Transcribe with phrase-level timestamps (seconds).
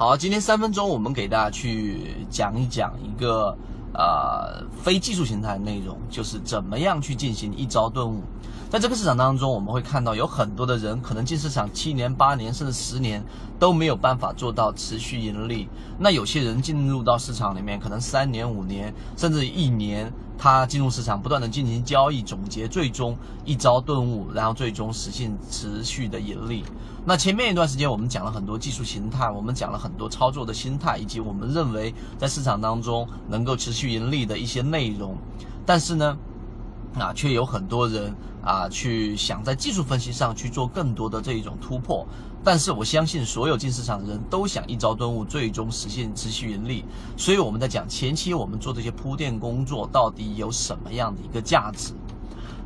[0.00, 3.58] 好，今天三分钟，我们给大家去讲一讲一个
[3.92, 8.22] 呃非技术形态的内容，就是怎么样去进行一招顿悟。
[8.70, 13.24] 在这个市场当中，我们会看到有很多的人可能进市场七年、八年甚至十年
[13.58, 15.66] 都没有办法做到持续盈利。
[15.98, 23.16] 那有些人进入到市场里面，可能三年、五年甚至一年，他进入市场不断的进行交易总结，最终
[23.46, 26.62] 一招顿悟，然后最终实现持续的盈利。
[27.06, 35.16] 那前面一段时间我们讲了很多技术形态，我们讲了很多操作的心态，以及我们认为在市场当中能够持续盈利的一些内容。
[35.64, 36.18] 但是呢，
[36.98, 38.14] 啊，却有很多人
[38.48, 42.06] 啊去想在技术分析上去做更多的这一种突破。
[42.42, 46.82] 但是我相信所有进市场的人都想一朝顿悟，最终实现持续盈利。
[47.16, 51.92] 所以我们在讲前期我们做这些铺垫工作到底有什么样的一个价值？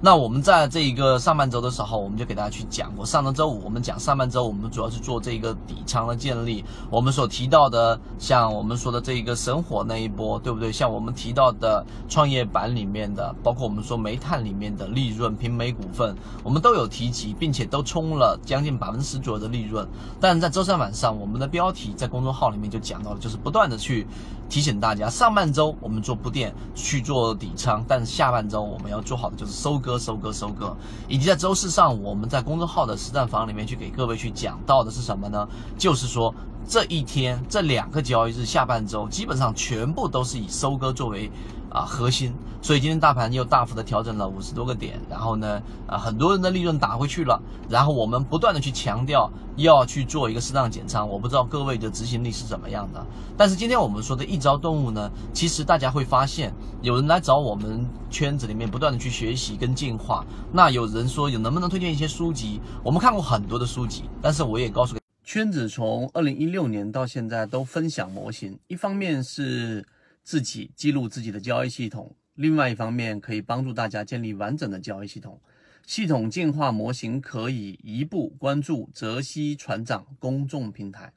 [0.05, 3.07] 那我们在这一个上半周的时候，我们就给大家去讲过。
[3.07, 6.65] 上周周五我们讲上半周，我们主要是做这个底仓的建立。
[6.91, 10.73] 我们所提到的，像我们说的这一个神火那一波，对不对？
[10.73, 19.87] 像我们提到的创业板里面的，包括我们说煤炭里面的利润，平煤股份，我们都有提及，并且都冲了将近百分之十左右的利润。
[20.21, 24.05] 但是在周三晚上，我们的标题在公众号里面就讲到了，就是不断的去
[24.49, 29.92] 提醒大家，上半周我们做铺垫去做底仓，但是下半周我们要做好的就是收割。
[29.99, 30.77] 收割收割，
[31.09, 35.49] 以及在周四上午，我们在公众号的实战房里面去给各位去讲到的是什么呢？
[35.79, 36.35] 就是说
[36.69, 41.31] 这一天这两个交易日下半周，基本上全部都是以收割作为。
[41.75, 53.03] 啊，核心，所以今天大盘又大幅的调整了五十多个点，然后呢，啊，很多人的利润打回去了，然后我们不断的去强调要去做一个适当减仓，我不知道各位的执行力是怎么样的，
[53.39, 56.53] 但是今天我们说的一招动物呢，其实大家会发现，
[56.83, 69.87] 有人来找我们圈子里面不断的去学习跟进化，那有人说有能不能推荐一些书籍，我们看过很多的书籍，但是我也告诉圈子从二零一六年到现在都分享模型，一方面是。
[70.25, 75.41] 自己记录自己的交易系统，另外一方面可以帮助大家建立完整的交易系统。
[75.85, 81.13] 系统进化模型可以一步关注泽西船长公众平台。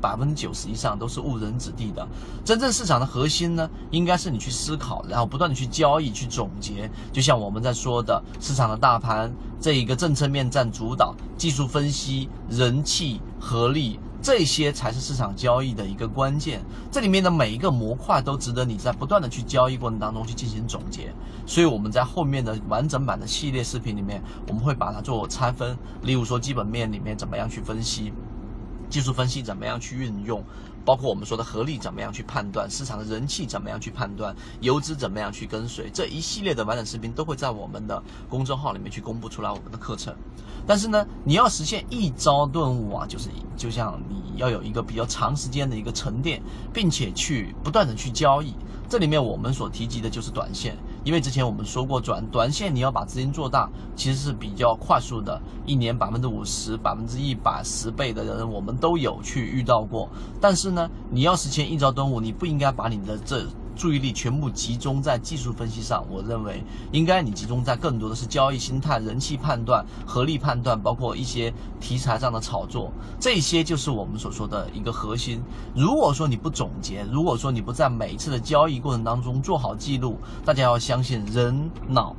[0.00, 2.06] 百分之九十以上都是误人子弟的。
[2.44, 6.90] 真正市场的核心呢，应该是你去思考，然后不断的去交易、去总结。
[7.12, 16.62] 就像我们在说的，市场的大盘这一个政策面占主导，技术分析、人气、合力，这些才是市场交易的一个关键。
[16.90, 21.12] 这里面的每一个模块都值得你在不断的去交易过程当中去进行总结。
[21.46, 28.12] 所以我们在后面的完整版的系列视频里面，我们会把它做拆分，例如说基本面里面怎么样去分析。
[28.88, 30.42] 技术分析怎么样去运用，
[30.84, 40.14] 包括我们说的合力怎么样去判断，市场的人气怎么样去判断，游资怎么样去跟随，这一系列的完整视频都会在我们的公众号里面去公布出来我们的课程。
[40.66, 48.54] 但是呢，你要实现一招顿悟啊，就是就像你要有一个比较长时间的一个沉淀，并且去不断的去交易。
[48.88, 50.76] 这里面我们所提及的就是短线，
[51.08, 60.06] 因为之前我们说过，转短线你要把资金做大，其实是比较快速的，一年百分之五十、百分之一百、十倍的人，我们都有去遇到过。
[60.38, 63.46] 但是呢，你要实现一朝端午，你不应该把你的这。
[63.78, 75.40] 注意力全部集中在技术分析上，我认为应该你集中在更多的是交易心态、人气判断、合力判断，包括一些题材上的炒作，这些就是我们所说的一个核心。
[75.76, 82.16] 如果说你不总结，如果说你不在每一次的交易过程当中做好记录，大家要相信人脑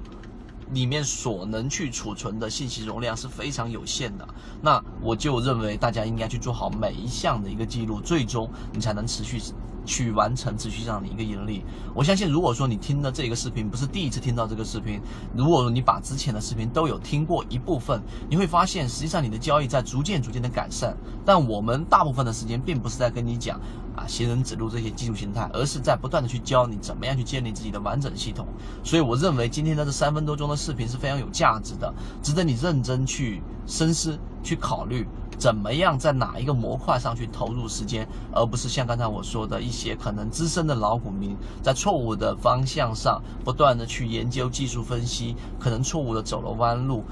[0.72, 4.26] 里面所能去储存的信息容量是非常有限的。
[4.62, 9.42] 那我就认为大家应该去做好每一项的一个记录，最终你才能持续。
[9.90, 15.02] 去完成持续这样的一个盈利，我相信，如果说你听的这个视频不是第一次听到这个视频，
[15.36, 18.00] 如果说你把之前的视频都有听过一部分，
[18.30, 20.96] 你会发现，实际上你的交易在逐渐逐渐的改善。
[21.26, 23.60] 但我们大部分的时间并不是在跟你讲
[23.96, 28.46] 啊行人指路这些技术形态，而是在不断的去教你怎么样去建立自己的完整系统。
[28.84, 31.92] 所以我认为今天的这三分多钟的视频是非常有价值的，
[32.22, 35.08] 值得你认真去深思、去考虑。
[35.40, 47.06] 怎么样在哪一个模块上去投入时间，而不是像刚才我说的一些可能资深的老股民在错误的方向上不断的去研究技术分析，可能错误的走了弯路，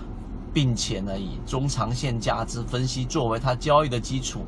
[0.54, 4.46] 并且呢以中长线价值分析作为他交易的基础，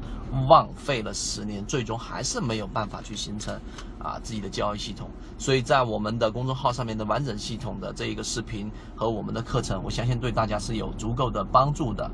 [0.50, 3.58] 浪费了十年，最终还是没有办法去形成
[3.98, 5.10] 啊自己的交易系统。
[5.38, 12.12] 所以在我们的公众号上面的完整系统的这一个视频和我们的课程，我相信对大家是有足够的帮助的。